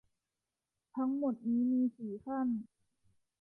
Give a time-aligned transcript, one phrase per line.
[0.95, 2.47] ทั้งหมดนี้มีสี่ขั้น